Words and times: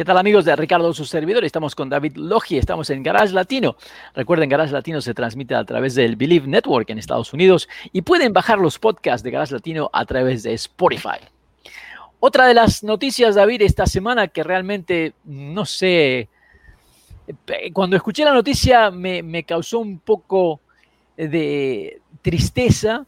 ¿Qué 0.00 0.04
tal 0.06 0.16
amigos 0.16 0.46
de 0.46 0.56
Ricardo, 0.56 0.94
su 0.94 1.04
servidor? 1.04 1.44
Estamos 1.44 1.74
con 1.74 1.90
David 1.90 2.16
Logi, 2.16 2.56
estamos 2.56 2.88
en 2.88 3.02
Garage 3.02 3.34
Latino. 3.34 3.76
Recuerden, 4.14 4.48
Garage 4.48 4.72
Latino 4.72 5.02
se 5.02 5.12
transmite 5.12 5.54
a 5.54 5.62
través 5.62 5.94
del 5.94 6.16
Believe 6.16 6.46
Network 6.46 6.88
en 6.88 6.98
Estados 6.98 7.34
Unidos 7.34 7.68
y 7.92 8.00
pueden 8.00 8.32
bajar 8.32 8.58
los 8.58 8.78
podcasts 8.78 9.22
de 9.22 9.30
Garage 9.30 9.52
Latino 9.52 9.90
a 9.92 10.06
través 10.06 10.42
de 10.42 10.54
Spotify. 10.54 11.18
Otra 12.18 12.46
de 12.46 12.54
las 12.54 12.82
noticias, 12.82 13.34
David, 13.34 13.60
esta 13.60 13.84
semana 13.84 14.28
que 14.28 14.42
realmente, 14.42 15.12
no 15.24 15.66
sé, 15.66 16.30
cuando 17.74 17.94
escuché 17.94 18.24
la 18.24 18.32
noticia 18.32 18.90
me 18.90 19.44
causó 19.44 19.80
un 19.80 19.98
poco 19.98 20.60
de 21.14 22.00
tristeza 22.22 23.04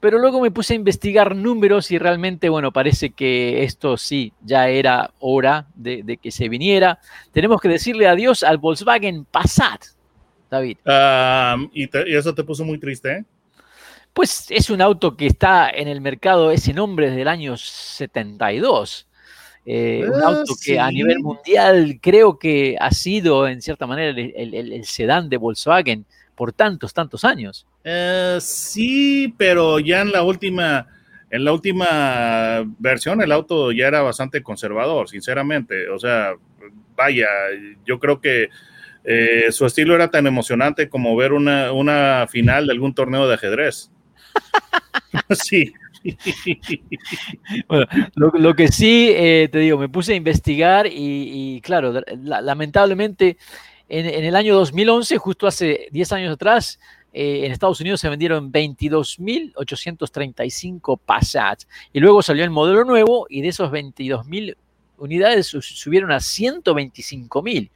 pero 0.00 0.18
luego 0.18 0.40
me 0.40 0.50
puse 0.50 0.74
a 0.74 0.76
investigar 0.76 1.34
números 1.34 1.90
y 1.90 1.98
realmente, 1.98 2.48
bueno, 2.48 2.72
parece 2.72 3.10
que 3.10 3.64
esto 3.64 3.96
sí, 3.96 4.32
ya 4.42 4.68
era 4.68 5.12
hora 5.18 5.66
de, 5.74 6.18
que 6.22 6.30
se 6.30 6.48
viniera. 6.48 7.00
Tenemos 7.32 7.60
que 7.60 7.68
decirle 7.68 8.06
adiós 8.06 8.42
al 8.42 8.58
Volkswagen 8.58 9.24
Passat, 9.24 9.84
David. 10.50 10.78
y, 11.72 11.88
eso 12.16 12.34
te 12.34 12.44
puso 12.44 12.64
muy 12.64 12.78
triste, 12.78 13.12
¿eh? 13.12 13.24
Pues 14.12 14.46
es 14.50 14.70
un 14.70 14.80
auto 14.80 15.16
que 15.16 15.26
está 15.26 15.70
en 15.70 15.86
el 15.86 16.00
mercado, 16.00 16.50
ese 16.50 16.72
nombre 16.72 17.08
desde 17.08 17.22
el 17.22 17.28
año 17.28 17.56
72. 17.56 19.06
Eh, 19.64 20.04
un 20.08 20.22
ah, 20.22 20.28
auto 20.28 20.54
que 20.64 20.80
a 20.80 20.90
nivel 20.90 21.20
mundial 21.20 21.98
creo 22.00 22.38
que 22.38 22.76
ha 22.80 22.90
sido, 22.90 23.46
en 23.46 23.60
cierta 23.60 23.86
manera, 23.86 24.18
el 24.18 24.84
sedán 24.86 25.28
de 25.28 25.36
Volkswagen 25.36 26.06
por 26.38 26.52
tantos, 26.52 26.94
tantos 26.94 27.24
años. 27.24 27.66
Eh, 27.82 28.38
sí, 28.40 29.34
pero 29.36 29.80
ya 29.80 30.02
en 30.02 30.12
la 30.12 30.22
última, 30.22 30.86
en 31.30 31.44
la 31.44 31.52
última 31.52 32.64
versión 32.78 33.20
el 33.20 33.32
auto 33.32 33.72
ya 33.72 33.88
era 33.88 34.02
bastante 34.02 34.40
conservador, 34.40 35.08
sinceramente. 35.08 35.88
O 35.88 35.98
sea, 35.98 36.34
vaya, 36.94 37.26
yo 37.84 37.98
creo 37.98 38.20
que 38.20 38.50
eh, 39.02 39.50
su 39.50 39.66
estilo 39.66 39.96
era 39.96 40.12
tan 40.12 40.28
emocionante 40.28 40.88
como 40.88 41.16
ver 41.16 41.32
una, 41.32 42.26
final 42.28 42.68
de 42.68 42.72
algún 42.72 42.94
torneo 42.94 43.26
de 43.26 43.34
ajedrez. 43.34 43.90
sí. 45.30 45.72
bueno, 47.68 47.84
lo, 48.14 48.54
que 48.54 48.68
sí, 48.68 49.10
eh, 49.12 49.48
te 49.50 49.58
digo, 49.58 49.76
me 49.76 49.88
puse 49.88 50.12
a 50.12 50.16
investigar 50.16 50.86
y, 50.88 51.60
claro, 51.62 52.00
lamentablemente 52.16 53.38
en, 53.88 54.24
el 54.24 54.36
año 54.36 54.54
2011, 54.54 55.18
justo 55.18 55.46
hace 55.46 55.88
10 55.90 56.12
años 56.12 56.34
atrás, 56.34 56.78
eh, 57.12 57.46
en 57.46 57.52
Estados 57.52 57.80
Unidos 57.80 58.00
se 58.00 58.08
vendieron 58.08 58.52
22.835 58.52 60.98
Passats 61.04 61.68
y 61.92 62.00
luego 62.00 62.22
salió 62.22 62.44
el 62.44 62.50
modelo 62.50 62.84
nuevo 62.84 63.26
y 63.30 63.40
de 63.40 63.48
esos 63.48 63.70
22.000 63.70 64.56
unidades 64.98 65.46
subieron 65.46 66.12
a 66.12 66.16
125.000. 66.16 67.70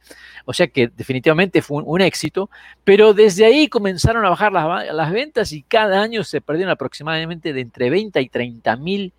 O 0.45 0.53
sea 0.53 0.67
que 0.67 0.89
definitivamente 0.95 1.61
fue 1.61 1.81
un, 1.83 2.01
éxito, 2.01 2.49
pero 2.83 3.13
desde 3.13 3.45
ahí 3.45 3.67
comenzaron 3.67 4.25
a 4.25 4.29
bajar 4.29 4.51
las, 4.51 5.11
ventas 5.11 5.51
y 5.51 5.63
cada 5.63 6.01
año 6.01 6.23
se 6.23 6.41
perdieron 6.41 6.71
aproximadamente 6.71 7.53
de 7.53 7.61
entre 7.61 7.89
20 7.89 8.21
y 8.21 8.29
30.000 8.29 9.11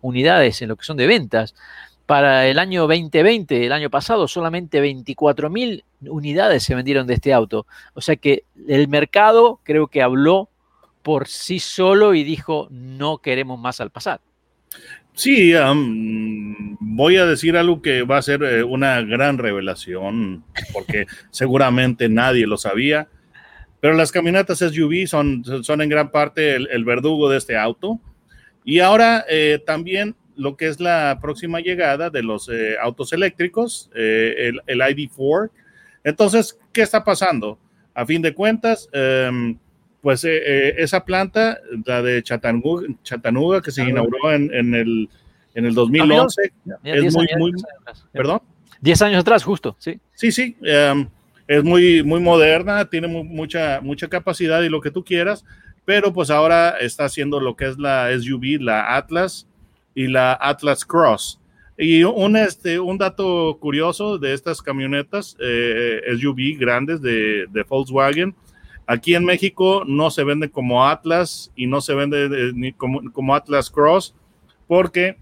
unidades 0.00 0.62
en 0.62 0.68
lo 0.68 0.76
que 0.76 0.84
son 0.84 0.96
de 0.96 1.06
ventas. 1.06 1.54
Para 2.10 2.48
el 2.48 2.58
año 2.58 2.88
2020, 2.88 3.66
el 3.66 3.70
año 3.70 3.88
pasado, 3.88 4.26
solamente 4.26 4.82
24.000 4.82 5.84
unidades 6.08 6.64
se 6.64 6.74
vendieron 6.74 7.06
de 7.06 7.14
este 7.14 7.32
auto. 7.32 7.68
O 7.94 8.00
sea 8.00 8.16
que 8.16 8.42
el 8.66 8.88
mercado 8.88 9.60
creo 9.62 9.86
que 9.86 10.02
habló 10.02 10.48
por 11.04 11.28
sí 11.28 11.60
solo 11.60 12.14
y 12.14 12.24
dijo, 12.24 12.66
no 12.72 13.18
queremos 13.18 13.60
más 13.60 13.80
al 13.80 13.90
pasar. 13.90 14.20
Sí, 15.14 15.52
voy 16.80 17.16
a 17.16 17.26
decir 17.26 17.56
algo 17.56 17.80
que 17.80 18.02
va 18.02 18.16
a 18.16 18.22
ser 18.22 18.42
eh, 18.42 18.64
una 18.64 19.00
gran 19.02 19.38
revelación, 19.38 20.42
porque 20.72 21.06
seguramente 21.30 22.08
nadie 22.08 22.44
lo 22.44 22.56
sabía, 22.56 23.06
pero 23.78 23.94
las 23.94 24.10
camionetas 24.10 24.58
SUV 24.58 25.06
son, 25.06 25.44
son 25.62 25.80
en 25.80 25.88
gran 25.88 26.10
parte 26.10 26.56
el, 26.56 26.84
verdugo 26.84 27.30
de 27.30 27.38
este 27.38 27.56
auto. 27.56 28.00
Y 28.64 28.80
ahora 28.80 29.24
eh, 29.28 29.62
también 29.64 30.16
lo 30.36 30.56
que 30.56 30.68
es 30.68 30.80
la 30.80 31.18
próxima 31.20 31.60
llegada 31.60 32.10
de 32.10 32.22
los 32.22 32.48
eh, 32.48 32.76
autos 32.80 33.12
eléctricos, 33.12 33.90
eh, 33.94 34.52
el, 34.66 34.80
ID4. 34.80 35.50
Entonces, 36.04 36.58
¿qué 36.72 36.82
está 36.82 37.04
pasando? 37.04 37.58
A 37.94 38.06
fin 38.06 38.22
de 38.22 38.34
cuentas, 38.34 38.88
em, 38.92 39.58
pues 40.00 40.24
eh, 40.24 40.74
esa 40.78 41.04
planta, 41.04 41.58
la 41.84 42.02
de 42.02 42.22
Chattanooga, 42.22 43.60
que 43.62 43.70
se 43.70 43.82
inauguró 43.82 44.32
en, 44.32 44.74
el, 44.74 45.08
en 45.54 45.66
el 45.66 45.74
2011, 45.74 46.52
es 46.84 47.14
muy, 47.14 47.26
muy, 47.36 47.52
perdón. 48.12 48.40
Diez 48.80 49.02
años 49.02 49.20
atrás, 49.20 49.44
justo, 49.44 49.76
sí. 49.78 50.00
Sí, 50.14 50.32
sí, 50.32 50.56
em, 50.62 51.06
es 51.46 51.62
muy, 51.62 52.02
muy 52.02 52.20
moderna, 52.20 52.84
tiene 52.86 53.08
mucha, 53.08 53.80
mucha 53.82 54.08
capacidad 54.08 54.62
y 54.62 54.68
lo 54.68 54.80
que 54.80 54.90
tú 54.90 55.04
quieras, 55.04 55.44
pero 55.84 56.12
pues 56.12 56.30
ahora 56.30 56.76
está 56.80 57.04
haciendo 57.04 57.40
lo 57.40 57.56
que 57.56 57.66
es 57.66 57.78
la 57.78 58.08
SUV, 58.16 58.60
la 58.60 58.96
Atlas, 58.96 59.48
y 59.94 60.06
la 60.06 60.38
Atlas 60.40 60.84
Cross. 60.84 61.40
Y 61.76 62.04
un, 62.04 62.36
este, 62.36 62.78
un 62.78 62.98
dato 62.98 63.56
curioso 63.58 64.18
de 64.18 64.34
estas 64.34 64.60
camionetas 64.60 65.36
eh, 65.40 66.00
SUV 66.18 66.58
grandes 66.58 67.00
de, 67.00 67.46
de, 67.50 67.62
Volkswagen, 67.62 68.34
aquí 68.86 69.14
en 69.14 69.24
México 69.24 69.84
no 69.86 70.10
se 70.10 70.24
vende 70.24 70.50
como 70.50 70.86
Atlas 70.86 71.50
y 71.56 71.66
no 71.66 71.80
se 71.80 71.94
vende 71.94 72.52
ni 72.54 72.72
como, 72.72 73.10
como 73.12 73.34
Atlas 73.34 73.70
Cross 73.70 74.14
porque 74.66 75.16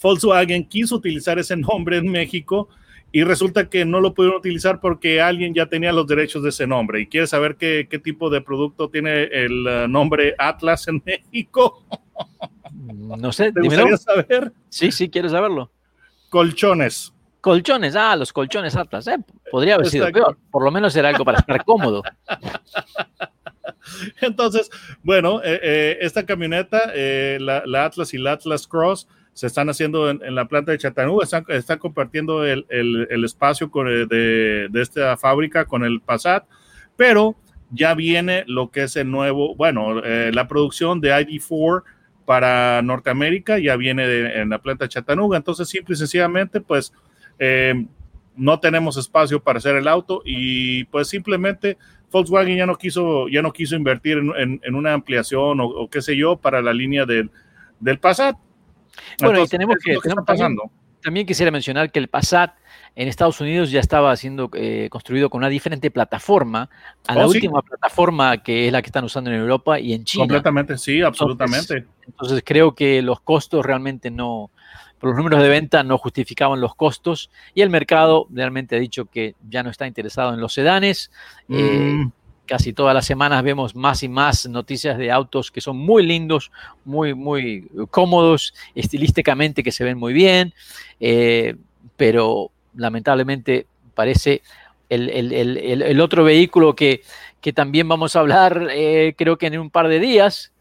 Volkswagen 0.00 0.64
quiso 0.64 0.96
utilizar 0.96 1.38
ese 1.38 1.56
nombre 1.56 1.98
en 1.98 2.10
México 2.10 2.68
y 3.12 3.22
resulta 3.22 3.68
que 3.68 3.84
no 3.84 4.00
lo 4.00 4.12
pudieron 4.12 4.38
utilizar 4.38 4.80
porque 4.80 5.20
alguien 5.20 5.54
ya 5.54 5.66
tenía 5.66 5.92
los 5.92 6.06
derechos 6.06 6.42
de 6.42 6.48
ese 6.48 6.66
nombre. 6.66 7.00
¿Y 7.00 7.06
quiere 7.06 7.28
saber 7.28 7.54
qué, 7.54 7.86
qué 7.88 8.00
tipo 8.00 8.28
de 8.28 8.40
producto 8.40 8.90
tiene 8.90 9.24
el 9.24 9.66
uh, 9.66 9.86
nombre 9.86 10.34
Atlas 10.36 10.88
en 10.88 11.00
México? 11.06 11.84
No 12.84 13.32
sé, 13.32 13.52
¿Te 13.52 13.60
gustaría 13.60 13.96
saber? 13.96 14.52
Sí, 14.68 14.92
sí, 14.92 15.08
quiero 15.08 15.28
saberlo. 15.28 15.70
Colchones. 16.28 17.14
Colchones, 17.44 17.94
ah, 17.94 18.16
los 18.16 18.32
colchones 18.32 18.74
Atlas. 18.74 19.06
Eh, 19.06 19.18
podría 19.50 19.74
haber 19.74 19.88
sido 19.88 20.10
peor. 20.10 20.38
Por 20.50 20.64
lo 20.64 20.70
menos 20.70 20.96
era 20.96 21.10
algo 21.10 21.26
para 21.26 21.40
estar 21.40 21.62
cómodo. 21.62 22.02
Entonces, 24.22 24.70
bueno, 25.02 25.42
eh, 25.44 25.60
eh, 25.62 25.98
esta 26.00 26.24
camioneta, 26.24 26.90
la, 27.38 27.84
Atlas 27.84 28.14
y 28.14 28.18
la 28.18 28.32
Atlas 28.32 28.66
Cross, 28.66 29.08
se 29.34 29.46
están 29.46 29.68
haciendo 29.68 30.08
en, 30.08 30.34
la 30.34 30.46
planta 30.46 30.72
de 30.72 30.78
Chattanooga, 30.78 31.24
están, 31.48 31.78
compartiendo 31.78 32.46
el, 32.46 32.64
espacio 33.24 33.70
de, 33.74 34.68
de, 34.70 34.80
esta 34.82 35.16
fábrica 35.18 35.66
con 35.66 35.84
el 35.84 36.00
Passat, 36.00 36.46
pero 36.96 37.36
ya 37.70 37.94
viene 37.94 38.44
lo 38.46 38.70
que 38.70 38.84
es 38.84 38.96
el 38.96 39.10
nuevo, 39.10 39.54
bueno, 39.54 40.00
la 40.00 40.48
producción 40.48 41.02
de 41.02 41.10
ID4 41.10 41.82
para 42.24 42.82
Norteamérica 42.82 43.58
ya 43.58 43.76
viene 43.76 44.40
en 44.40 44.50
la 44.50 44.58
planta 44.58 44.88
Chattanooga. 44.88 45.36
Entonces, 45.36 45.68
simple 45.68 45.94
y 45.94 45.98
sencillamente, 45.98 46.60
pues 46.60 46.92
eh, 47.38 47.86
no 48.36 48.60
tenemos 48.60 48.96
espacio 48.96 49.42
para 49.42 49.58
hacer 49.58 49.76
el 49.76 49.88
auto 49.88 50.22
y 50.24 50.84
pues 50.84 51.08
simplemente 51.08 51.76
Volkswagen 52.10 52.56
ya 52.56 52.66
no 52.66 52.76
quiso, 52.76 53.28
ya 53.28 53.42
no 53.42 53.52
quiso 53.52 53.74
invertir 53.74 54.18
en, 54.18 54.74
una 54.74 54.92
ampliación 54.92 55.58
o, 55.60 55.88
qué 55.90 56.00
sé 56.00 56.16
yo 56.16 56.36
para 56.36 56.62
la 56.62 56.72
línea 56.72 57.04
del, 57.06 57.30
del 57.80 57.98
Passat. 57.98 58.36
Bueno, 59.20 59.42
y 59.42 59.48
tenemos 59.48 59.76
que, 59.84 59.98
pasando. 60.24 60.62
también 60.62 60.83
quisiera 61.26 61.50
mencionar 61.50 61.90
que 61.90 61.98
el 61.98 62.08
Passat 62.08 62.54
en 62.96 63.08
Estados 63.08 63.40
Unidos 63.40 63.70
ya 63.70 63.80
estaba 63.80 64.14
siendo 64.16 64.50
eh, 64.54 64.88
construido 64.90 65.28
con 65.30 65.38
una 65.38 65.48
diferente 65.48 65.90
plataforma 65.90 66.70
a 67.06 67.14
la 67.14 67.26
oh, 67.26 67.28
última 67.28 67.60
plataforma 67.62 68.38
que 68.42 68.66
es 68.66 68.72
la 68.72 68.82
que 68.82 68.86
están 68.86 69.04
usando 69.04 69.30
en 69.30 69.36
Europa 69.36 69.80
y 69.80 69.92
en 69.92 70.04
China. 70.04 70.22
Completamente, 70.22 70.78
sí, 70.78 71.02
absolutamente. 71.02 71.86
Entonces, 72.06 72.42
creo 72.44 72.74
que 72.74 73.02
los 73.02 73.20
costos 73.20 73.64
realmente 73.64 74.10
no, 74.10 74.50
por 74.98 75.10
los 75.10 75.16
números 75.16 75.42
de 75.42 75.48
venta 75.48 75.82
no 75.82 75.98
justificaban 75.98 76.60
los 76.60 76.74
costos 76.74 77.30
y 77.54 77.62
el 77.62 77.70
mercado 77.70 78.26
realmente 78.30 78.76
ha 78.76 78.78
dicho 78.78 79.06
que 79.06 79.34
ya 79.48 79.62
no 79.62 79.70
está 79.70 79.86
interesado 79.86 80.32
en 80.32 80.40
los 80.40 80.52
sedanes. 80.52 81.10
Eh, 81.48 81.92
mm. 81.94 82.12
Casi 82.46 82.72
todas 82.72 82.94
las 82.94 83.06
semanas 83.06 83.42
vemos 83.42 83.74
más 83.74 84.02
y 84.02 84.08
más 84.08 84.46
noticias 84.46 84.98
de 84.98 85.10
autos 85.10 85.50
que 85.50 85.60
son 85.60 85.76
muy 85.76 86.04
lindos, 86.04 86.50
muy, 86.84 87.14
muy 87.14 87.68
cómodos, 87.90 88.54
estilísticamente 88.74 89.62
que 89.62 89.72
se 89.72 89.84
ven 89.84 89.98
muy 89.98 90.12
bien, 90.12 90.52
eh, 91.00 91.56
pero 91.96 92.50
lamentablemente 92.74 93.66
parece 93.94 94.42
el, 94.88 95.08
el, 95.10 95.32
el, 95.32 95.82
el 95.82 96.00
otro 96.00 96.24
vehículo 96.24 96.74
que, 96.74 97.02
que, 97.40 97.52
también 97.52 97.88
vamos 97.88 98.16
a 98.16 98.20
hablar, 98.20 98.68
eh, 98.70 99.14
creo 99.16 99.38
que 99.38 99.46
en 99.46 99.58
un 99.58 99.70
par 99.70 99.88
de 99.88 100.00
días, 100.00 100.52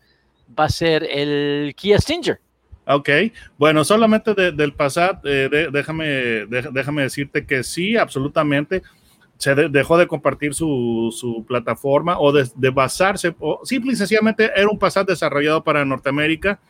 va 0.58 0.66
a 0.66 0.70
ser 0.70 1.08
el 1.10 1.74
Kia 1.76 2.00
Stinger. 2.00 2.40
Ok, 2.86 3.10
bueno, 3.58 3.84
solamente 3.86 4.34
de, 4.34 4.52
del 4.52 4.74
Passat, 4.74 5.26
eh, 5.26 5.70
déjame, 5.72 6.46
déjame 6.48 7.04
decirte 7.04 7.46
que 7.46 7.64
sí, 7.64 7.96
absolutamente 7.96 8.84
se 9.44 9.56
dejó 9.56 9.98
de 9.98 10.08
compartir 10.08 10.54
su, 10.54 11.14
su 11.14 11.44
plataforma 11.46 12.18
o 12.18 12.32
de, 12.32 12.70
basarse, 12.70 13.36
o 13.40 13.60
simple 13.66 13.92
y 13.92 13.96
sencillamente 13.98 14.50
era 14.56 14.70
un 14.70 14.80
Passat 14.80 15.06
desarrollado 15.06 15.66
para 15.66 15.84
Norteamérica. 15.84 16.62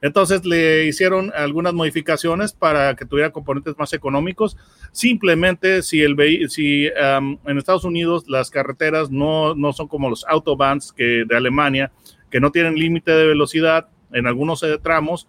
Entonces 0.00 0.46
le 0.46 0.86
hicieron 0.86 1.32
algunas 1.34 1.74
modificaciones 1.74 2.52
para 2.52 2.94
que 2.94 3.04
tuviera 3.04 3.32
componentes 3.32 3.76
más 3.76 3.92
económicos. 3.92 4.56
Simplemente 4.92 5.82
si, 5.82 6.02
el 6.02 6.16
si 6.48 6.86
en 6.86 7.58
Estados 7.58 7.84
Unidos 7.84 8.24
las 8.28 8.48
carreteras 8.48 9.10
no, 9.10 9.56
no 9.56 9.72
son 9.72 9.88
como 9.88 10.08
los 10.08 10.24
autobahns 10.28 10.92
que 10.92 11.24
de 11.26 11.36
Alemania, 11.36 11.90
que 12.30 12.38
no 12.38 12.52
tienen 12.52 12.76
límite 12.76 13.10
de 13.10 13.26
velocidad 13.26 13.88
en 14.12 14.28
algunos 14.28 14.62
eh, 14.62 14.78
tramos, 14.80 15.26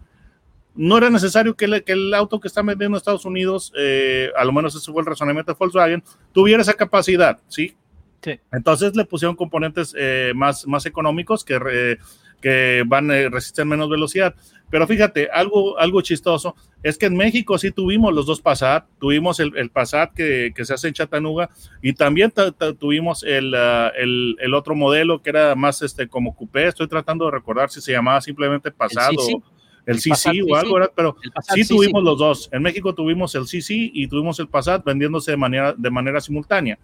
no 0.75 0.97
era 0.97 1.09
necesario 1.09 1.55
que, 1.55 1.83
que, 1.83 1.91
el 1.93 2.13
auto 2.13 2.39
que 2.39 2.47
está 2.47 2.61
vendiendo 2.61 2.97
Estados 2.97 3.25
Unidos, 3.25 3.73
eh, 3.77 4.29
a 4.37 4.45
lo 4.45 4.51
menos 4.51 4.75
ese 4.75 4.91
fue 4.91 5.01
el 5.01 5.07
razonamiento 5.07 5.51
de 5.51 5.57
Volkswagen, 5.57 6.03
tuviera 6.31 6.61
esa 6.61 6.73
capacidad, 6.73 7.39
¿sí? 7.47 7.75
sí. 8.21 8.39
Entonces 8.51 8.95
le 8.95 9.05
pusieron 9.05 9.35
componentes 9.35 9.93
eh, 9.97 10.31
más, 10.35 10.65
más 10.67 10.85
económicos 10.85 11.43
que, 11.43 11.59
eh, 11.71 11.97
que 12.41 12.83
van 12.85 13.11
a 13.11 13.29
resistir 13.29 13.65
menos 13.65 13.89
velocidad. 13.89 14.33
Pero 14.69 14.87
fíjate, 14.87 15.29
algo, 15.29 15.77
algo 15.77 16.01
chistoso 16.01 16.55
es 16.81 16.97
que 16.97 17.07
en 17.07 17.17
México 17.17 17.57
sí 17.57 17.71
tuvimos 17.71 18.13
los 18.13 18.25
dos 18.25 18.39
Passat, 18.39 18.85
tuvimos 18.99 19.41
el, 19.41 19.55
el 19.57 19.69
Passat 19.69 20.13
que, 20.13 20.53
que, 20.55 20.63
se 20.63 20.73
hace 20.73 20.87
en 20.87 20.93
Chattanooga 20.93 21.49
y 21.81 21.91
también 21.91 22.31
tuvimos 22.79 23.23
el, 23.23 23.53
uh, 23.53 23.91
el, 23.97 24.37
el, 24.39 24.53
otro 24.53 24.73
modelo 24.73 25.21
que 25.21 25.31
era 25.31 25.55
más 25.55 25.81
este, 25.81 26.07
como 26.07 26.33
coupé, 26.33 26.67
estoy 26.67 26.87
tratando 26.87 27.25
de 27.25 27.31
recordar 27.31 27.69
si 27.69 27.81
se 27.81 27.91
llamaba 27.91 28.21
simplemente 28.21 28.71
Passat 28.71 29.11
o 29.17 29.43
el, 29.85 29.99
CC 29.99 30.41
o 30.49 30.55
algo, 30.55 30.75
¿verdad? 30.75 30.91
pero 30.95 31.15
sí 31.53 31.67
tuvimos 31.67 32.03
los 32.03 32.17
dos. 32.17 32.49
En 32.51 32.61
México 32.61 32.93
tuvimos 32.93 33.33
el 33.35 33.47
CC 33.47 33.91
y 33.93 34.07
tuvimos 34.07 34.39
el 34.39 34.47
Passat 34.47 34.83
vendiéndose 34.83 35.31
de 35.31 35.37
manera, 35.37 35.73
de 35.77 35.89
manera 35.89 36.21
simultánea. 36.21 36.77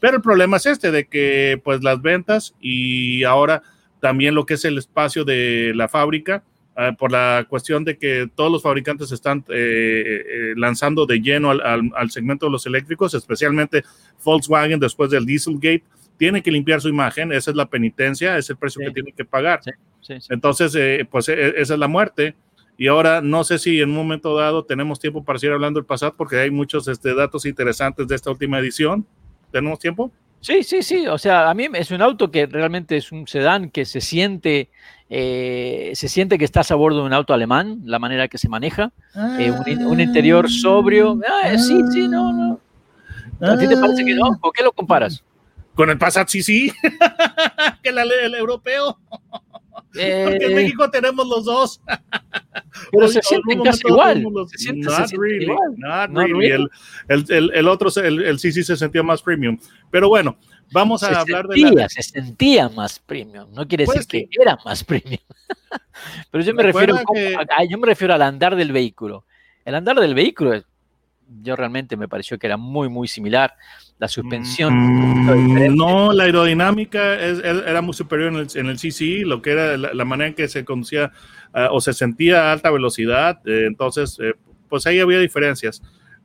Pero 0.00 0.16
el 0.16 0.22
problema 0.22 0.56
es 0.56 0.66
este, 0.66 0.90
de 0.90 1.06
que 1.06 1.60
pues 1.62 1.82
las 1.82 2.00
ventas 2.00 2.54
y 2.60 3.22
ahora 3.24 3.62
también 4.00 4.34
lo 4.34 4.46
que 4.46 4.54
es 4.54 4.64
el 4.64 4.78
espacio 4.78 5.24
de 5.24 5.72
la 5.74 5.86
fábrica, 5.86 6.42
uh, 6.76 6.96
por 6.96 7.12
la 7.12 7.46
cuestión 7.48 7.84
de 7.84 7.98
que 7.98 8.28
todos 8.34 8.50
los 8.50 8.62
fabricantes 8.62 9.12
están 9.12 9.44
eh, 9.50 10.24
eh, 10.26 10.54
lanzando 10.56 11.04
de 11.04 11.20
lleno 11.20 11.50
al, 11.50 11.60
al, 11.60 11.90
al, 11.94 12.10
segmento 12.10 12.46
de 12.46 12.52
los 12.52 12.66
eléctricos, 12.66 13.12
especialmente 13.12 13.84
Volkswagen 14.24 14.80
después 14.80 15.10
del 15.10 15.26
Dieselgate, 15.26 15.84
tiene 16.16 16.42
que 16.42 16.50
limpiar 16.50 16.80
su 16.80 16.88
imagen, 16.88 17.32
esa 17.32 17.50
es 17.50 17.56
la 17.56 17.66
penitencia, 17.66 18.36
es 18.38 18.48
el 18.50 18.56
precio 18.56 18.80
sí. 18.80 18.86
que 18.86 18.92
tiene 18.92 19.12
que 19.12 19.24
pagar. 19.24 19.60
Sí. 19.62 19.70
Sí, 20.00 20.20
sí. 20.20 20.28
Entonces, 20.30 20.74
eh, 20.74 21.06
pues 21.10 21.28
e, 21.28 21.60
esa 21.60 21.74
es 21.74 21.80
la 21.80 21.88
muerte. 21.88 22.34
Y 22.76 22.86
ahora 22.86 23.20
no 23.20 23.44
sé 23.44 23.58
si 23.58 23.80
en 23.80 23.90
un 23.90 23.96
momento 23.96 24.34
dado 24.34 24.64
tenemos 24.64 24.98
tiempo 24.98 25.22
para 25.22 25.38
seguir 25.38 25.52
hablando 25.52 25.78
del 25.78 25.86
pasado, 25.86 26.14
porque 26.16 26.38
hay 26.38 26.50
muchos 26.50 26.88
este, 26.88 27.14
datos 27.14 27.44
interesantes 27.44 28.08
de 28.08 28.14
esta 28.14 28.30
última 28.30 28.58
edición. 28.58 29.06
¿Tenemos 29.50 29.78
tiempo? 29.78 30.10
Sí, 30.40 30.62
sí, 30.62 30.82
sí. 30.82 31.06
O 31.06 31.18
sea, 31.18 31.50
a 31.50 31.54
mí 31.54 31.68
es 31.74 31.90
un 31.90 32.00
auto 32.00 32.30
que 32.30 32.46
realmente 32.46 32.96
es 32.96 33.12
un 33.12 33.26
sedán 33.26 33.68
que 33.68 33.84
se 33.84 34.00
siente, 34.00 34.70
eh, 35.10 35.92
se 35.94 36.08
siente 36.08 36.38
que 36.38 36.46
estás 36.46 36.70
a 36.70 36.74
bordo 36.74 37.00
de 37.00 37.04
un 37.04 37.12
auto 37.12 37.34
alemán, 37.34 37.82
la 37.84 37.98
manera 37.98 38.28
que 38.28 38.38
se 38.38 38.48
maneja. 38.48 38.92
Ah, 39.14 39.36
eh, 39.38 39.50
un, 39.50 39.84
un, 39.84 40.00
interior 40.00 40.50
sobrio. 40.50 41.20
Ah, 41.28 41.58
sí, 41.58 41.82
sí, 41.92 42.08
no, 42.08 42.32
no. 42.32 42.60
¿A 43.42 43.58
ti 43.58 43.68
te 43.68 43.76
parece 43.76 44.04
que 44.04 44.14
no? 44.14 44.38
¿O 44.40 44.52
qué 44.52 44.62
lo 44.62 44.72
comparas? 44.72 45.22
Con 45.74 45.90
el 45.90 45.98
Passat, 45.98 46.28
sí, 46.28 46.42
sí. 46.42 46.72
que 47.82 47.92
la, 47.92 48.02
el 48.02 48.34
europeo. 48.34 48.98
Eh, 49.96 50.26
Porque 50.30 50.46
en 50.46 50.54
México 50.54 50.90
tenemos 50.90 51.26
los 51.26 51.44
dos. 51.44 51.80
Pero 52.92 53.08
se 53.08 53.20
sienten 53.22 53.62
casi 53.62 53.80
igual. 53.86 54.24
Se 54.48 54.58
siente, 54.58 54.86
not 54.86 54.94
se 55.00 55.06
siente 55.08 55.16
really, 55.28 55.44
igual. 55.44 55.74
not, 55.78 56.10
not 56.10 56.26
really. 56.26 56.48
really. 56.48 56.68
El, 57.08 57.24
el, 57.28 57.50
el, 57.54 57.68
otro, 57.68 57.90
el, 58.02 58.22
el 58.24 58.38
sí, 58.38 58.52
sí 58.52 58.62
se 58.62 58.76
sentía 58.76 59.02
más 59.02 59.22
premium. 59.22 59.58
Pero 59.90 60.08
bueno, 60.08 60.36
vamos 60.72 61.02
a 61.02 61.08
se 61.08 61.14
hablar 61.16 61.46
sentía, 61.46 61.70
de 61.70 61.74
la... 61.76 61.88
Se 61.88 62.02
sentía 62.02 62.68
más 62.68 62.98
premium. 63.00 63.52
No 63.52 63.66
quiere 63.66 63.84
Pues 63.84 64.06
decir 64.06 64.22
sí. 64.22 64.28
que 64.30 64.42
era 64.42 64.58
más 64.64 64.84
premium. 64.84 65.20
Pero 66.30 66.44
yo 66.44 66.54
me, 66.54 66.62
refiero, 66.62 66.96
que- 67.12 67.34
a- 67.36 67.64
yo 67.64 67.76
me 67.78 67.86
refiero 67.86 68.14
al 68.14 68.22
andar 68.22 68.56
del 68.56 68.72
vehículo. 68.72 69.24
El 69.64 69.74
andar 69.74 69.98
del 70.00 70.14
vehículo, 70.14 70.54
es- 70.54 70.64
yo 71.42 71.54
realmente 71.56 71.96
me 71.96 72.08
pareció 72.08 72.38
que 72.38 72.46
era 72.46 72.56
muy, 72.56 72.88
muy 72.88 73.06
similar. 73.08 73.54
La 73.98 74.08
suspensión. 74.08 74.72
Mm, 74.74 75.20
diferente. 75.20 75.68
No, 75.70 76.12
la 76.12 76.24
aerodinámica 76.24 77.14
es- 77.14 77.38
era 77.44 77.80
muy 77.82 77.94
superior 77.94 78.32
en 78.32 78.38
el, 78.40 78.48
en 78.54 78.66
el 78.66 78.78
CC, 78.78 79.22
lo 79.24 79.40
que 79.42 79.50
era 79.52 79.76
la, 79.76 79.92
la 79.94 80.04
manera 80.04 80.28
en 80.28 80.34
que 80.34 80.48
se 80.48 80.64
conducía 80.64 81.12
ah, 81.52 81.68
o 81.70 81.80
se 81.80 81.92
sentía 81.92 82.48
a 82.48 82.52
alta 82.52 82.70
velocidad. 82.70 83.40
eh, 83.46 83.64
entonces, 83.66 84.18
eh, 84.20 84.32
pues 84.68 84.86
ahí 84.86 84.98
había 85.00 85.18
diferencias. 85.18 85.82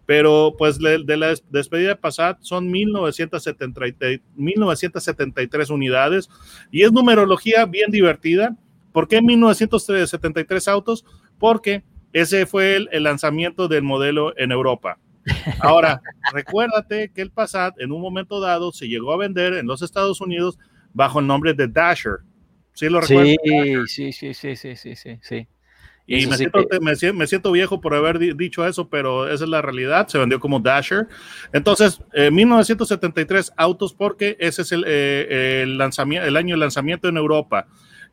Pero 0.07 0.53
pues 0.57 0.77
de, 0.77 1.03
de 1.03 1.17
la 1.17 1.27
des- 1.29 1.43
despedida 1.49 1.89
de 1.89 1.95
Passat 1.95 2.37
son 2.41 2.69
1973, 2.69 4.21
1973 4.35 5.69
unidades 5.69 6.29
y 6.71 6.83
es 6.83 6.91
numerología 6.91 7.65
bien 7.65 7.89
divertida. 7.91 8.55
¿Por 8.91 9.07
qué 9.07 9.21
1973 9.21 10.67
autos? 10.67 11.05
Porque 11.39 11.83
ese 12.21 12.45
fue 12.45 12.75
el, 12.77 12.89
el 12.91 13.03
lanzamiento 13.03 13.67
del 13.67 13.83
modelo 13.83 14.37
en 14.37 14.51
Europa. 14.51 14.97
Ahora, 15.59 16.01
recuérdate 16.33 17.11
que 17.13 17.21
el 17.21 17.31
Passat 17.31 17.79
en 17.79 17.91
un 17.91 18.01
momento 18.01 18.39
dado 18.39 18.71
se 18.71 18.87
llegó 18.87 19.11
a 19.13 19.17
vender 19.17 19.53
en 19.55 19.67
los 19.67 19.81
Estados 19.81 20.21
Unidos 20.21 20.57
bajo 20.93 21.19
el 21.19 21.27
nombre 21.27 21.53
de 21.53 21.67
Dasher. 21.67 22.19
¿Sí 22.73 22.87
lo 22.89 23.01
recuerdas? 23.01 23.35
Sí, 23.87 24.11
sí, 24.13 24.33
sí, 24.33 24.55
sí, 24.55 24.75
sí, 24.75 24.95
sí, 24.95 25.19
sí. 25.21 25.47
Y 26.07 26.17
Eso 26.19 26.29
me, 26.29 26.35
sí 26.35 26.37
siento, 26.43 26.67
que- 26.67 26.79
me, 26.79 26.95
siento, 26.95 27.17
me 27.17 27.27
siento 27.27 27.51
viejo 27.51 27.81
por 27.81 27.95
haber 27.95 28.19
di- 28.19 28.33
dicho 28.33 28.65
eso, 28.65 28.87
pero 28.89 29.27
esa 29.27 29.43
es 29.43 29.49
la 29.49 29.61
realidad. 29.61 30.07
Se 30.07 30.17
vendió 30.19 30.39
como 30.39 30.59
Dasher. 30.59 31.07
Entonces, 31.51 31.99
eh, 32.13 32.29
1973 32.31 33.51
autos 33.57 33.93
porque 33.93 34.37
ese 34.39 34.61
es 34.61 34.71
el, 34.71 34.83
eh, 34.87 35.63
el, 35.63 35.77
lanzamiento, 35.77 36.27
el 36.27 36.37
año 36.37 36.55
de 36.55 36.59
lanzamiento 36.59 37.07
en 37.09 37.17
Europa. 37.17 37.67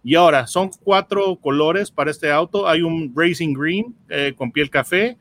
Y 0.05 0.15
ahora, 0.15 0.47
son 0.47 0.71
cuatro 0.83 1.37
colores 1.37 1.91
para 1.91 2.11
este 2.11 2.31
auto. 2.31 2.69
Hay 2.69 2.83
un 2.83 3.13
Racing 3.15 3.55
Green 3.55 3.95
eh, 4.09 4.35
con 4.37 4.51
piel 4.51 4.69
café. 4.69 5.17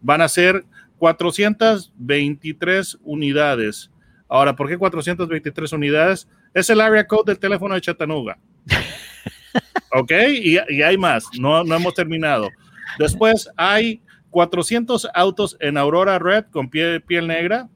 Van 0.00 0.22
a 0.22 0.28
ser 0.28 0.64
423 0.98 2.98
unidades. 3.02 3.90
Ahora, 4.28 4.56
¿por 4.56 4.68
qué 4.68 4.78
423 4.78 5.72
unidades? 5.72 6.28
Es 6.54 6.70
el 6.70 6.80
area 6.80 7.06
code 7.06 7.32
del 7.32 7.38
teléfono 7.38 7.74
de 7.74 7.80
Chattanooga. 7.80 8.38
Ok, 9.92 10.12
y, 10.28 10.58
y 10.68 10.82
hay 10.82 10.98
más, 10.98 11.24
no, 11.38 11.64
no 11.64 11.76
hemos 11.76 11.94
terminado. 11.94 12.50
Después 12.98 13.48
hay 13.56 14.02
400 14.30 15.08
autos 15.14 15.56
en 15.60 15.78
Aurora 15.78 16.18
Red 16.18 16.46
con 16.50 16.68
piel, 16.68 17.02
piel 17.02 17.26
negra. 17.26 17.68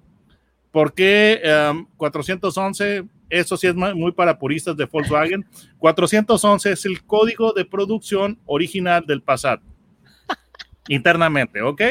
¿Por 0.70 0.92
qué 0.92 1.40
um, 1.70 1.86
411? 1.96 3.04
Eso 3.30 3.56
sí 3.56 3.68
es 3.68 3.74
muy 3.74 4.12
para 4.12 4.38
puristas 4.38 4.76
de 4.76 4.84
Volkswagen. 4.84 5.46
411 5.78 6.72
es 6.72 6.84
el 6.84 7.02
código 7.04 7.52
de 7.52 7.64
producción 7.64 8.38
original 8.44 9.06
del 9.06 9.22
Passat. 9.22 9.60
Internamente, 10.88 11.62
¿ok? 11.62 11.82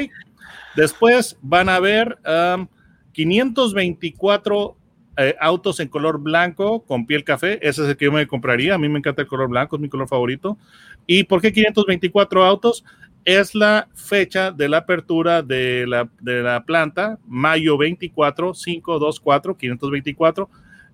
Después 0.75 1.37
van 1.41 1.69
a 1.69 1.79
um, 1.79 2.67
524 3.13 4.77
eh, 5.21 5.35
autos 5.39 5.81
en 5.81 5.89
color 5.89 6.19
blanco 6.19 6.85
con 6.85 7.05
piel 7.05 7.23
café. 7.23 7.59
Ese 7.61 7.83
es 7.83 7.89
el 7.89 7.97
que 7.97 8.05
yo 8.05 8.11
me 8.11 8.27
compraría. 8.27 8.75
A 8.75 8.77
mí 8.77 8.87
me 8.87 8.99
encanta 8.99 9.21
el 9.21 9.27
color 9.27 9.49
blanco, 9.49 9.75
es 9.75 9.81
mi 9.81 9.89
color 9.89 10.07
favorito. 10.07 10.57
¿Y 11.05 11.23
por 11.25 11.41
qué 11.41 11.51
524 11.51 12.45
autos? 12.45 12.85
Es 13.25 13.53
la 13.53 13.89
fecha 13.93 14.51
de 14.51 14.69
la 14.69 14.77
apertura 14.77 15.41
de 15.41 15.85
la, 15.85 16.09
de 16.21 16.41
la 16.41 16.63
planta, 16.63 17.19
mayo 17.27 17.77
24, 17.77 18.53
524, 18.53 19.57
524, 19.57 20.49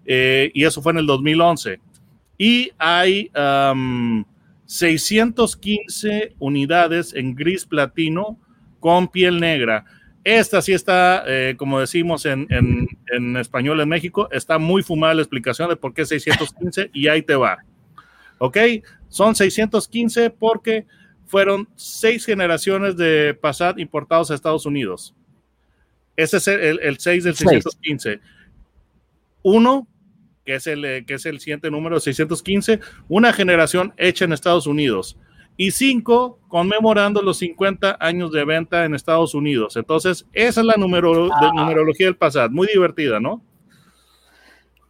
eh, 0.05 0.51
y 0.53 0.63
eso 0.63 0.81
fue 0.81 0.91
en 0.91 0.99
el 0.99 1.05
2011. 1.05 1.79
Y 2.37 2.71
hay 2.77 3.31
um, 3.35 4.23
615 4.65 6.35
unidades 6.39 7.13
en 7.13 7.35
gris 7.35 7.65
platino 7.65 8.37
con 8.79 9.07
piel 9.07 9.39
negra. 9.39 9.85
Esta 10.23 10.61
sí 10.61 10.73
está, 10.73 11.23
eh, 11.27 11.55
como 11.55 11.79
decimos 11.79 12.25
en, 12.25 12.47
en, 12.49 12.87
en, 13.11 13.37
español 13.37 13.79
en 13.79 13.89
México, 13.89 14.27
está 14.31 14.57
muy 14.57 14.81
fumada 14.81 15.13
la 15.13 15.21
explicación 15.21 15.69
de 15.69 15.75
por 15.75 15.93
qué 15.93 16.03
615 16.03 16.89
y 16.93 17.07
ahí 17.07 17.21
te 17.21 17.35
va. 17.35 17.59
¿Ok? 18.39 18.57
Son 19.07 19.35
615 19.35 20.31
porque 20.31 20.85
fueron 21.27 21.67
seis 21.75 22.25
generaciones 22.25 22.97
de 22.97 23.37
Passat 23.39 23.79
importados 23.79 24.31
a 24.31 24.35
Estados 24.35 24.65
Unidos. 24.65 25.13
Ese 26.15 26.37
es 26.37 26.47
el, 26.47 26.59
el, 26.59 26.79
el 26.81 26.99
6 26.99 27.23
del 27.23 27.35
615. 27.35 28.19
Uno, 29.43 29.87
que 30.45 30.55
es, 30.55 30.67
el, 30.67 30.85
eh, 30.85 31.05
que 31.05 31.15
es 31.15 31.25
el 31.25 31.39
siguiente 31.39 31.71
número, 31.71 31.99
615, 31.99 32.79
una 33.07 33.33
generación 33.33 33.93
hecha 33.97 34.25
en 34.25 34.33
Estados 34.33 34.67
Unidos 34.67 35.17
y 35.57 35.71
cinco 35.71 36.39
conmemorando 36.47 37.21
los 37.21 37.37
50 37.37 37.97
años 37.99 38.31
de 38.31 38.45
venta 38.45 38.85
en 38.85 38.93
Estados 38.93 39.33
Unidos. 39.33 39.75
Entonces, 39.75 40.27
esa 40.33 40.61
es 40.61 40.67
la 40.67 40.75
numero, 40.77 41.29
Ah. 41.31 41.39
de 41.41 41.51
numerología 41.53 42.07
del 42.07 42.15
Passat. 42.15 42.51
Muy 42.51 42.67
divertida, 42.67 43.19
¿no? 43.19 43.41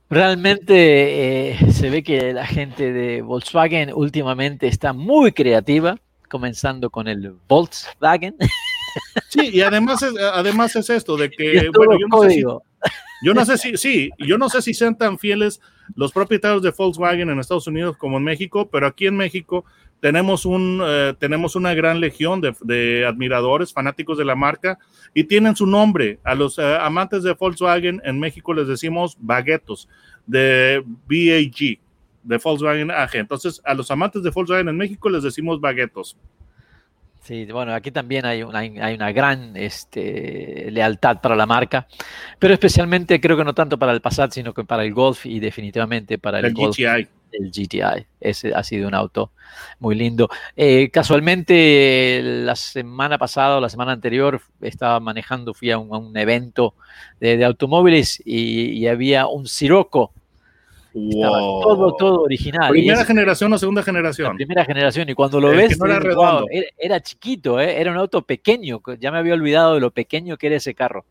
Realmente 0.09 1.51
eh, 1.51 1.71
se 1.71 1.89
ve 1.89 2.03
que 2.03 2.33
la 2.33 2.45
gente 2.45 2.93
de 2.93 3.21
Volkswagen 3.21 3.91
últimamente 3.93 4.67
está 4.67 4.93
muy 4.93 5.31
creativa, 5.31 5.97
comenzando 6.29 6.89
con 6.89 7.07
el 7.07 7.33
Volkswagen. 7.47 8.35
Sí, 9.29 9.49
y 9.51 9.61
además 9.61 10.01
es, 10.03 10.13
además 10.17 10.75
es 10.75 10.89
esto 10.89 11.17
de 11.17 11.29
que, 11.31 11.69
bueno, 11.75 11.99
yo 11.99 12.07
no, 12.07 12.21
sé 12.21 12.29
si, 12.29 12.43
yo 13.25 13.33
no 13.33 13.43
sé 13.43 13.57
si, 13.57 13.75
sí, 13.75 14.11
yo 14.19 14.37
no 14.37 14.49
sé 14.49 14.61
si 14.61 14.75
sean 14.75 14.95
tan 14.95 15.17
fieles 15.17 15.59
los 15.95 16.11
propietarios 16.11 16.61
de 16.61 16.69
Volkswagen 16.69 17.27
en 17.27 17.39
Estados 17.39 17.65
Unidos 17.65 17.97
como 17.97 18.17
en 18.17 18.23
México, 18.23 18.69
pero 18.71 18.85
aquí 18.85 19.07
en 19.07 19.17
México 19.17 19.65
tenemos, 19.99 20.45
un, 20.45 20.79
eh, 20.85 21.15
tenemos 21.17 21.55
una 21.55 21.73
gran 21.73 21.99
legión 21.99 22.39
de, 22.39 23.03
admiradores, 23.07 23.73
fanáticos 23.73 24.19
de 24.19 24.25
la 24.25 24.35
marca, 24.35 24.77
y 25.15 25.23
tienen 25.23 25.55
su 25.55 25.65
nombre. 25.65 26.19
A 26.23 26.35
los 26.35 26.59
uh, 26.59 26.77
amantes 26.81 27.23
de 27.23 27.33
Volkswagen 27.33 27.99
en 28.05 28.19
México 28.19 28.53
les 28.53 28.67
decimos 28.67 29.17
baguetos, 29.19 29.89
de 30.27 30.83
BAG, 30.85 31.79
de 32.21 32.37
Volkswagen 32.37 32.91
AG. 32.91 33.15
Entonces, 33.15 33.59
a 33.65 33.73
los 33.73 33.89
amantes 33.89 34.21
de 34.21 34.29
Volkswagen 34.29 34.69
en 34.69 34.77
México 34.77 35.09
les 35.09 35.23
decimos 35.23 35.59
baguetos. 35.59 36.15
Sí, 37.25 37.45
bueno, 37.45 37.73
aquí 37.73 37.89
también 37.89 38.23
hay 38.23 38.43
una, 38.43 38.59
hay 38.59 38.93
una 38.93 39.11
gran 39.11 39.57
este, 39.57 40.69
lealtad 40.69 41.21
para 41.21 41.35
la 41.35 41.47
marca, 41.47 41.87
pero 42.37 42.53
especialmente 42.53 43.19
creo 43.19 43.35
que 43.35 43.43
no 43.43 43.55
tanto 43.55 43.79
para 43.79 43.93
el 43.93 44.01
Passat, 44.01 44.31
sino 44.31 44.53
que 44.53 44.63
para 44.63 44.83
el 44.83 44.93
Golf 44.93 45.25
y 45.25 45.39
definitivamente 45.39 46.19
para 46.19 46.37
el, 46.37 46.45
el 46.45 46.53
Golf, 46.53 46.77
GTI. 46.77 47.07
El 47.31 47.49
GTI. 47.49 48.05
Ese 48.21 48.53
ha 48.53 48.61
sido 48.61 48.87
un 48.87 48.93
auto 48.93 49.31
muy 49.79 49.95
lindo. 49.95 50.29
Eh, 50.55 50.91
casualmente, 50.91 52.21
la 52.21 52.55
semana 52.55 53.17
pasada 53.17 53.57
o 53.57 53.59
la 53.59 53.69
semana 53.69 53.93
anterior 53.93 54.39
estaba 54.61 54.99
manejando, 54.99 55.55
fui 55.55 55.71
a 55.71 55.79
un, 55.79 55.95
a 55.95 55.97
un 55.97 56.15
evento 56.15 56.75
de, 57.19 57.37
de 57.37 57.45
automóviles 57.45 58.21
y, 58.23 58.69
y, 58.69 58.87
había 58.87 59.25
un 59.25 59.47
Sirocco 59.47 60.13
Wow. 60.97 61.61
todo, 61.61 61.95
todo 61.97 62.21
original. 62.21 62.71
¿Primera 62.71 63.01
es, 63.01 63.07
generación 63.07 63.51
o 63.51 63.57
segunda 63.57 63.83
generación? 63.83 64.29
La 64.29 64.35
primera 64.35 64.63
generación. 64.63 65.09
Y 65.09 65.13
cuando 65.13 65.41
lo 65.41 65.51
el 65.51 65.57
ves, 65.57 65.77
no 65.77 65.85
era, 65.87 65.99
dices, 65.99 66.15
wow, 66.15 66.45
era, 66.49 66.67
era, 66.77 66.99
chiquito, 67.01 67.59
¿eh? 67.59 67.81
era 67.81 67.91
un 67.91 67.97
auto 67.97 68.21
pequeño. 68.21 68.81
Ya 68.97 69.11
me 69.11 69.17
había 69.17 69.33
olvidado 69.33 69.73
de 69.73 69.81
lo 69.81 69.91
pequeño 69.91 70.37
que 70.37 70.47
era 70.47 70.55
ese 70.55 70.73
carro. 70.73 71.03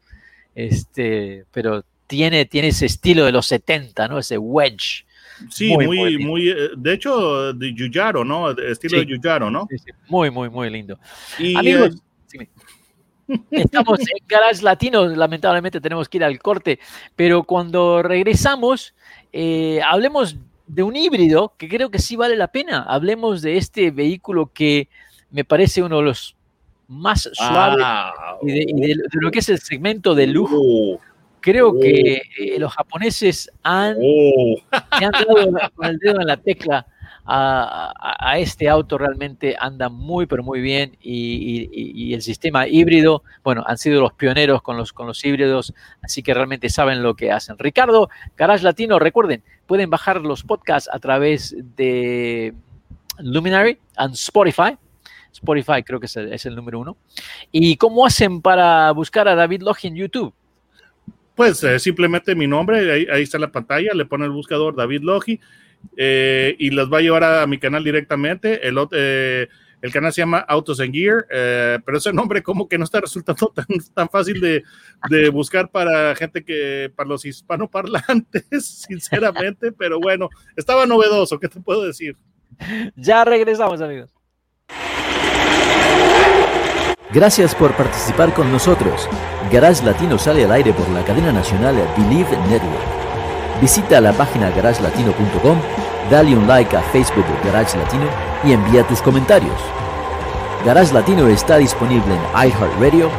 Este, 0.55 1.45
pero 1.53 1.85
tiene, 2.07 2.47
tiene 2.47 2.69
ese 2.69 2.87
estilo 2.87 3.27
de 3.27 3.33
los 3.33 3.47
70, 3.47 4.09
¿no? 4.09 4.19
Ese 4.19 4.39
wedge. 4.39 5.05
Sí, 5.51 5.75
muy, 5.75 5.87
muy, 5.87 6.19
muy, 6.19 6.49
eh, 6.49 6.71
de 6.77 6.93
hecho, 6.95 7.53
de 7.53 7.75
Yuyaro, 7.75 8.25
¿no? 8.25 8.51
Estilo 8.53 8.99
sí. 8.99 9.05
de 9.05 9.07
Yuyaro, 9.07 9.51
¿no? 9.51 9.67
Sí, 9.69 9.79
sí. 9.79 9.91
Muy, 10.09 10.31
muy, 10.31 10.49
muy 10.49 10.71
lindo. 10.71 10.99
Y, 11.39 11.57
Amigos, 11.57 11.97
eh, 12.33 12.49
estamos 13.51 14.01
en 14.01 14.27
Garage 14.27 14.63
Latino, 14.63 15.07
lamentablemente 15.07 15.81
tenemos 15.81 16.09
que 16.09 16.19
ir 16.19 16.25
al 16.25 16.39
corte, 16.39 16.79
pero 17.17 17.45
cuando 17.45 18.03
regresamos, 18.03 18.95
eh, 19.33 19.81
hablemos 19.83 20.37
de 20.67 20.83
un 20.83 20.97
híbrido 20.97 21.55
que 21.59 21.69
creo 21.69 21.91
que 21.91 21.99
sí 21.99 22.17
vale 22.17 22.37
la 22.37 22.49
pena. 22.49 22.83
Hablemos 22.83 23.43
de 23.43 23.57
este 23.57 23.91
vehículo 23.91 24.51
que 24.53 24.89
me 25.31 25.45
parece 25.45 25.83
uno 25.83 25.99
de 25.99 26.05
los 26.05 26.37
más 26.89 27.29
suaves 27.33 27.85
ah, 27.85 28.37
y, 28.43 28.53
de, 28.53 28.65
y 28.69 28.81
de, 28.81 28.89
de, 28.89 29.21
lo 29.21 29.31
que 29.31 29.41
es 29.41 29.49
el 29.49 29.59
segmento 29.59 30.15
de 30.15 30.27
lujo. 30.27 30.57
Oh, 30.59 31.01
creo 31.41 31.79
que 31.79 32.23
eh, 32.39 32.59
los 32.59 32.73
japoneses 32.73 33.51
han, 33.63 33.97
oh. 34.03 34.57
han 34.71 35.11
dado 35.11 35.71
con 35.75 35.87
el 35.87 35.99
dedo 35.99 36.21
en 36.21 36.27
la 36.27 36.37
tecla 36.37 36.87
a, 37.27 37.93
a, 38.21 38.39
este 38.39 38.69
auto 38.69 38.99
realmente 38.99 39.57
anda 39.59 39.89
muy, 39.89 40.27
pero 40.27 40.43
muy 40.43 40.61
bien 40.61 40.97
y, 41.01 42.13
el 42.13 42.23
sistema 42.23 42.69
híbrido, 42.69 43.23
bueno, 43.43 43.65
han 43.67 43.79
sido 43.79 44.01
los 44.01 44.13
pioneros 44.13 44.63
con 44.63 44.77
los, 44.77 44.93
con 44.93 45.07
los 45.07 45.25
híbridos, 45.25 45.75
así 46.03 46.23
que 46.23 46.35
realmente 46.35 46.69
saben 46.69 47.03
lo 47.03 47.15
que 47.15 47.33
hacen. 47.33 47.59
Ricardo, 47.59 48.11
Garage 48.37 48.63
Latino, 48.63 48.99
recuerden, 48.99 49.43
pueden 49.67 49.91
bajar 49.91 50.21
los 50.21 50.43
podcasts 50.43 50.89
a 50.93 50.99
través 50.99 51.57
de 51.77 52.55
Luminary 53.19 53.79
and 53.97 54.15
Spotify. 54.15 54.77
Spotify 55.33 55.83
creo 55.83 55.99
que 55.99 56.07
es 56.07 56.47
el, 56.47 56.55
número 56.55 56.79
uno. 56.79 56.97
¿Y 57.51 57.77
cómo 57.77 58.07
hacen 58.07 58.41
para 58.41 58.93
buscar 58.93 59.27
a 59.27 59.35
David 59.35 59.63
Logi 59.63 59.89
en 59.89 59.97
YouTube? 59.97 60.33
Pues 61.35 61.65
eh, 61.65 61.81
simplemente 61.81 62.37
mi 62.37 62.47
nombre, 62.47 62.93
ahí, 62.93 63.07
ahí, 63.13 63.23
está 63.23 63.39
la 63.39 63.51
pantalla, 63.51 63.93
le 63.93 64.05
pone 64.05 64.25
el 64.25 64.31
buscador 64.31 64.77
David 64.77 65.01
Logi 65.03 65.41
eh, 65.97 66.57
y 66.59 66.71
las 66.71 66.93
va 66.93 66.99
a 66.99 67.03
llevar 67.03 67.25
a 67.25 67.47
mi 67.47 67.59
canal 67.59 67.85
directamente. 67.85 68.67
El, 68.67 68.79
eh, 68.93 69.49
el 69.85 69.93
canal 69.93 70.13
se 70.13 70.23
llama 70.23 70.39
Autos 70.39 70.81
and 70.81 70.95
Gear, 70.95 71.27
eh, 71.31 71.79
pero 71.85 71.99
ese 71.99 72.13
nombre 72.13 72.43
como 72.43 72.67
que 72.69 72.79
no 72.79 72.85
está 72.85 73.03
resultando 73.03 73.49
tan, 73.55 73.67
tan 73.93 74.09
fácil 74.09 74.41
de, 74.41 74.63
de, 75.11 75.29
buscar 75.29 75.71
para 75.71 76.15
gente 76.15 76.43
que, 76.43 76.91
para 76.97 77.11
los 77.11 77.25
hispanoparlantes, 77.25 78.47
sinceramente, 78.89 79.73
pero 79.73 80.01
bueno, 80.01 80.31
estaba 80.57 80.87
novedoso, 80.87 81.39
¿qué 81.39 81.49
te 81.49 81.61
puedo 81.61 81.83
decir? 81.83 82.17
Ya 82.97 83.25
regresamos, 83.25 83.83
amigos. 83.83 84.11
Gracias 87.13 87.55
por 87.55 87.77
participar 87.77 88.33
con 88.33 88.51
nosotros. 88.51 89.09
Garage 89.53 89.85
Latino 89.85 90.19
sale 90.19 90.45
al 90.45 90.53
aire 90.53 90.73
por 90.73 90.89
la 90.89 91.05
cadena 91.05 91.31
nacional 91.31 91.77
Believe 91.97 92.31
Network. 92.49 93.04
Visita 93.61 94.01
la 94.01 94.13
página 94.13 94.51
garagelatino.com, 94.51 95.59
dale 96.11 96.37
un 96.37 96.47
like 96.47 96.77
a 96.77 96.83
Facebook 96.93 97.25
Garage 97.45 97.77
Latino 97.79 98.07
y 98.43 98.53
envía 98.53 98.87
tus 98.87 99.01
comentarios. 99.01 99.59
Garage 100.65 100.93
Latino 100.93 101.29
está 101.29 101.59
disponible 101.59 102.15
en 102.15 102.49
iHeartRadio, 102.49 103.11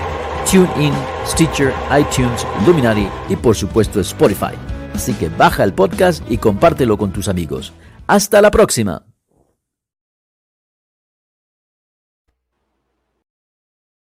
TuneIn, 0.52 0.94
Stitcher, 1.26 1.74
iTunes, 1.92 2.46
Luminary 2.66 3.08
y 3.30 3.36
por 3.36 3.56
supuesto 3.56 4.00
Spotify. 4.02 4.56
Así 4.94 5.14
que 5.14 5.30
baja 5.30 5.64
el 5.64 5.74
podcast 5.74 6.24
y 6.30 6.38
compártelo 6.38 6.98
con 6.98 7.12
tus 7.12 7.28
amigos. 7.28 7.74
Hasta 8.08 8.42
la 8.42 8.52
próxima. 8.52 9.04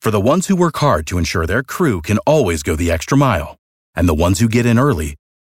For 0.01 0.11
the 0.11 0.21
ones 0.21 0.47
who 0.47 0.55
work 0.55 0.77
hard 0.83 1.07
to 1.07 1.17
ensure 1.17 1.47
their 1.47 1.63
crew 1.63 1.99
can 1.99 2.19
always 2.27 2.61
go 2.61 2.75
the 2.75 2.91
extra 2.91 3.17
mile, 3.17 3.57
and 3.95 4.07
the 4.07 4.13
ones 4.13 4.39
who 4.39 4.47
get 4.47 4.67
in 4.67 4.77
early 4.77 5.15